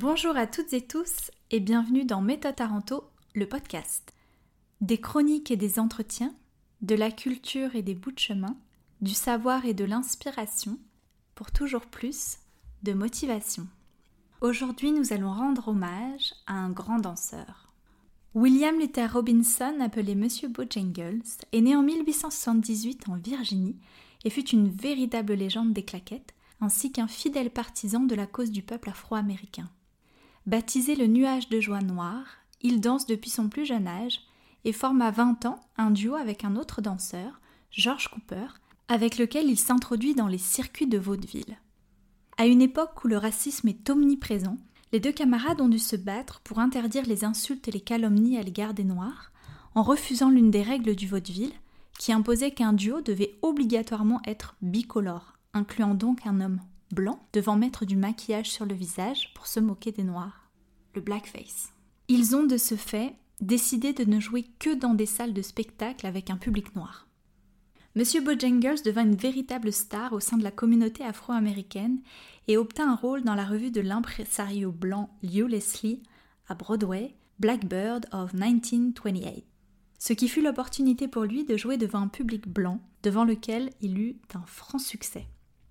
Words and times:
Bonjour 0.00 0.36
à 0.36 0.46
toutes 0.46 0.74
et 0.74 0.80
tous 0.80 1.32
et 1.50 1.58
bienvenue 1.58 2.04
dans 2.04 2.20
Méthode 2.20 2.54
Taranto, 2.54 3.10
le 3.34 3.48
podcast. 3.48 4.14
Des 4.80 4.98
chroniques 5.00 5.50
et 5.50 5.56
des 5.56 5.80
entretiens, 5.80 6.32
de 6.82 6.94
la 6.94 7.10
culture 7.10 7.74
et 7.74 7.82
des 7.82 7.96
bouts 7.96 8.12
de 8.12 8.18
chemin, 8.20 8.56
du 9.00 9.12
savoir 9.12 9.64
et 9.64 9.74
de 9.74 9.84
l'inspiration, 9.84 10.78
pour 11.34 11.50
toujours 11.50 11.84
plus 11.84 12.38
de 12.84 12.92
motivation. 12.92 13.66
Aujourd'hui, 14.40 14.92
nous 14.92 15.12
allons 15.12 15.32
rendre 15.32 15.66
hommage 15.66 16.32
à 16.46 16.54
un 16.54 16.70
grand 16.70 17.00
danseur. 17.00 17.72
William 18.36 18.78
Luther 18.78 19.12
Robinson, 19.12 19.80
appelé 19.80 20.14
Monsieur 20.14 20.46
Bojangles, 20.46 21.24
est 21.50 21.60
né 21.60 21.74
en 21.74 21.82
1878 21.82 23.08
en 23.08 23.16
Virginie 23.16 23.80
et 24.22 24.30
fut 24.30 24.48
une 24.48 24.68
véritable 24.68 25.32
légende 25.32 25.72
des 25.72 25.84
claquettes, 25.84 26.36
ainsi 26.60 26.92
qu'un 26.92 27.08
fidèle 27.08 27.50
partisan 27.50 28.04
de 28.04 28.14
la 28.14 28.28
cause 28.28 28.52
du 28.52 28.62
peuple 28.62 28.90
afro-américain. 28.90 29.68
Baptisé 30.48 30.96
le 30.96 31.06
nuage 31.08 31.50
de 31.50 31.60
joie 31.60 31.82
noire, 31.82 32.24
il 32.62 32.80
danse 32.80 33.04
depuis 33.04 33.28
son 33.28 33.50
plus 33.50 33.66
jeune 33.66 33.86
âge 33.86 34.22
et 34.64 34.72
forme 34.72 35.02
à 35.02 35.10
20 35.10 35.44
ans 35.44 35.60
un 35.76 35.90
duo 35.90 36.14
avec 36.14 36.42
un 36.42 36.56
autre 36.56 36.80
danseur, 36.80 37.38
George 37.70 38.08
Cooper, 38.08 38.46
avec 38.88 39.18
lequel 39.18 39.50
il 39.50 39.58
s'introduit 39.58 40.14
dans 40.14 40.26
les 40.26 40.38
circuits 40.38 40.86
de 40.86 40.96
vaudeville. 40.96 41.58
À 42.38 42.46
une 42.46 42.62
époque 42.62 43.04
où 43.04 43.08
le 43.08 43.18
racisme 43.18 43.68
est 43.68 43.90
omniprésent, 43.90 44.56
les 44.90 45.00
deux 45.00 45.12
camarades 45.12 45.60
ont 45.60 45.68
dû 45.68 45.78
se 45.78 45.96
battre 45.96 46.40
pour 46.40 46.60
interdire 46.60 47.04
les 47.04 47.26
insultes 47.26 47.68
et 47.68 47.72
les 47.72 47.82
calomnies 47.82 48.38
à 48.38 48.42
l'égard 48.42 48.72
des 48.72 48.84
Noirs, 48.84 49.32
en 49.74 49.82
refusant 49.82 50.30
l'une 50.30 50.50
des 50.50 50.62
règles 50.62 50.96
du 50.96 51.06
vaudeville, 51.06 51.52
qui 51.98 52.10
imposait 52.10 52.52
qu'un 52.52 52.72
duo 52.72 53.02
devait 53.02 53.38
obligatoirement 53.42 54.22
être 54.24 54.56
bicolore, 54.62 55.34
incluant 55.52 55.92
donc 55.92 56.26
un 56.26 56.40
homme 56.40 56.60
blanc 56.92 57.20
devant 57.32 57.56
mettre 57.56 57.84
du 57.84 57.96
maquillage 57.96 58.50
sur 58.50 58.66
le 58.66 58.74
visage 58.74 59.32
pour 59.34 59.46
se 59.46 59.60
moquer 59.60 59.92
des 59.92 60.04
noirs, 60.04 60.50
le 60.94 61.00
blackface. 61.00 61.72
Ils 62.08 62.34
ont 62.34 62.44
de 62.44 62.56
ce 62.56 62.74
fait 62.74 63.14
décidé 63.40 63.92
de 63.92 64.04
ne 64.04 64.20
jouer 64.20 64.44
que 64.58 64.74
dans 64.74 64.94
des 64.94 65.06
salles 65.06 65.34
de 65.34 65.42
spectacle 65.42 66.06
avec 66.06 66.30
un 66.30 66.36
public 66.36 66.74
noir. 66.74 67.06
Monsieur 67.94 68.20
Bojangles 68.20 68.82
devint 68.84 69.04
une 69.04 69.16
véritable 69.16 69.72
star 69.72 70.12
au 70.12 70.20
sein 70.20 70.36
de 70.36 70.44
la 70.44 70.50
communauté 70.50 71.04
afro-américaine 71.04 72.00
et 72.46 72.56
obtint 72.56 72.90
un 72.90 72.94
rôle 72.94 73.22
dans 73.22 73.34
la 73.34 73.44
revue 73.44 73.70
de 73.70 73.80
l'impresario 73.80 74.70
blanc 74.72 75.10
Lew 75.22 75.46
Leslie 75.48 76.02
à 76.48 76.54
Broadway, 76.54 77.14
Blackbird 77.40 78.06
of 78.12 78.32
1928. 78.34 79.44
Ce 79.98 80.12
qui 80.12 80.28
fut 80.28 80.42
l'opportunité 80.42 81.08
pour 81.08 81.24
lui 81.24 81.44
de 81.44 81.56
jouer 81.56 81.76
devant 81.76 82.02
un 82.02 82.08
public 82.08 82.46
blanc, 82.46 82.80
devant 83.02 83.24
lequel 83.24 83.70
il 83.80 83.98
eut 83.98 84.16
un 84.34 84.46
franc 84.46 84.78
succès. 84.78 85.26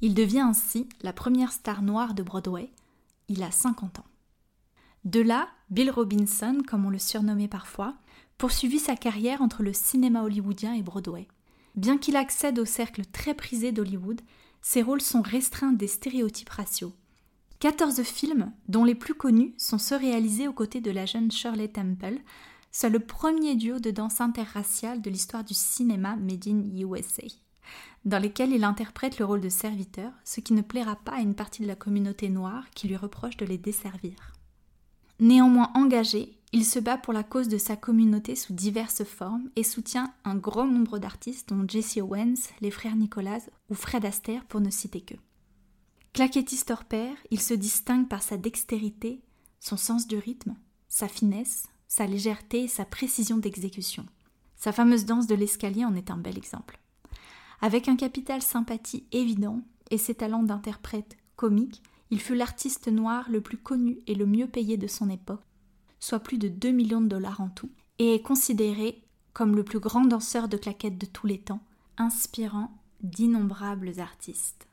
Il 0.00 0.14
devient 0.14 0.40
ainsi 0.40 0.88
la 1.02 1.12
première 1.12 1.52
star 1.52 1.82
noire 1.82 2.14
de 2.14 2.22
Broadway. 2.22 2.70
Il 3.28 3.42
a 3.42 3.50
50 3.50 3.98
ans. 3.98 4.06
De 5.04 5.20
là, 5.20 5.48
Bill 5.70 5.90
Robinson, 5.90 6.62
comme 6.66 6.86
on 6.86 6.90
le 6.90 6.98
surnommait 6.98 7.48
parfois, 7.48 7.96
poursuivit 8.36 8.78
sa 8.78 8.94
carrière 8.94 9.42
entre 9.42 9.64
le 9.64 9.72
cinéma 9.72 10.22
hollywoodien 10.22 10.74
et 10.74 10.82
Broadway. 10.82 11.26
Bien 11.74 11.98
qu'il 11.98 12.16
accède 12.16 12.60
au 12.60 12.64
cercle 12.64 13.04
très 13.06 13.34
prisé 13.34 13.72
d'Hollywood, 13.72 14.20
ses 14.62 14.82
rôles 14.82 15.00
sont 15.00 15.22
restreints 15.22 15.72
des 15.72 15.88
stéréotypes 15.88 16.48
raciaux. 16.48 16.92
14 17.58 18.02
films, 18.02 18.52
dont 18.68 18.84
les 18.84 18.94
plus 18.94 19.14
connus, 19.14 19.54
sont 19.58 19.78
ceux 19.78 19.96
réalisés 19.96 20.46
aux 20.46 20.52
côtés 20.52 20.80
de 20.80 20.92
la 20.92 21.06
jeune 21.06 21.32
Shirley 21.32 21.68
Temple, 21.68 22.18
soit 22.70 22.88
le 22.88 23.00
premier 23.00 23.56
duo 23.56 23.80
de 23.80 23.90
danse 23.90 24.20
interraciale 24.20 25.02
de 25.02 25.10
l'histoire 25.10 25.42
du 25.42 25.54
cinéma 25.54 26.14
made 26.14 26.46
in 26.46 26.62
USA 26.76 27.26
dans 28.04 28.18
lesquels 28.18 28.52
il 28.52 28.64
interprète 28.64 29.18
le 29.18 29.24
rôle 29.24 29.40
de 29.40 29.48
serviteur, 29.48 30.12
ce 30.24 30.40
qui 30.40 30.52
ne 30.52 30.62
plaira 30.62 30.96
pas 30.96 31.16
à 31.16 31.20
une 31.20 31.34
partie 31.34 31.62
de 31.62 31.66
la 31.66 31.76
communauté 31.76 32.28
noire 32.28 32.64
qui 32.74 32.88
lui 32.88 32.96
reproche 32.96 33.36
de 33.36 33.44
les 33.44 33.58
desservir. 33.58 34.32
Néanmoins 35.20 35.70
engagé, 35.74 36.38
il 36.52 36.64
se 36.64 36.78
bat 36.78 36.96
pour 36.96 37.12
la 37.12 37.24
cause 37.24 37.48
de 37.48 37.58
sa 37.58 37.76
communauté 37.76 38.34
sous 38.34 38.54
diverses 38.54 39.04
formes 39.04 39.50
et 39.56 39.64
soutient 39.64 40.14
un 40.24 40.36
grand 40.36 40.66
nombre 40.66 40.98
d'artistes 40.98 41.50
dont 41.50 41.66
Jesse 41.68 41.98
Owens, 41.98 42.50
les 42.60 42.70
frères 42.70 42.96
Nicolas 42.96 43.40
ou 43.68 43.74
Fred 43.74 44.04
Astaire 44.04 44.44
pour 44.46 44.60
ne 44.60 44.70
citer 44.70 45.00
que. 45.00 45.14
Claquettiste 46.14 46.70
hors 46.70 46.84
pair, 46.84 47.14
il 47.30 47.40
se 47.40 47.54
distingue 47.54 48.08
par 48.08 48.22
sa 48.22 48.36
dextérité, 48.36 49.20
son 49.60 49.76
sens 49.76 50.06
du 50.06 50.16
rythme, 50.16 50.56
sa 50.88 51.08
finesse, 51.08 51.68
sa 51.86 52.06
légèreté 52.06 52.64
et 52.64 52.68
sa 52.68 52.84
précision 52.84 53.36
d'exécution. 53.36 54.06
Sa 54.56 54.72
fameuse 54.72 55.04
danse 55.04 55.26
de 55.26 55.34
l'escalier 55.34 55.84
en 55.84 55.94
est 55.94 56.10
un 56.10 56.16
bel 56.16 56.38
exemple. 56.38 56.78
Avec 57.60 57.88
un 57.88 57.96
capital 57.96 58.40
sympathie 58.40 59.04
évident 59.10 59.60
et 59.90 59.98
ses 59.98 60.14
talents 60.14 60.42
d'interprète 60.42 61.16
comique, 61.36 61.82
il 62.10 62.20
fut 62.20 62.36
l'artiste 62.36 62.88
noir 62.88 63.28
le 63.30 63.40
plus 63.40 63.58
connu 63.58 63.98
et 64.06 64.14
le 64.14 64.26
mieux 64.26 64.46
payé 64.46 64.76
de 64.76 64.86
son 64.86 65.10
époque, 65.10 65.42
soit 65.98 66.20
plus 66.20 66.38
de 66.38 66.48
2 66.48 66.70
millions 66.70 67.00
de 67.00 67.08
dollars 67.08 67.40
en 67.40 67.48
tout, 67.48 67.70
et 67.98 68.14
est 68.14 68.22
considéré 68.22 69.02
comme 69.32 69.56
le 69.56 69.64
plus 69.64 69.80
grand 69.80 70.04
danseur 70.04 70.48
de 70.48 70.56
claquettes 70.56 70.98
de 70.98 71.06
tous 71.06 71.26
les 71.26 71.38
temps, 71.38 71.60
inspirant 71.96 72.70
d'innombrables 73.02 74.00
artistes. 74.00 74.67